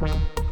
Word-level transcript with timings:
Bye. 0.00 0.43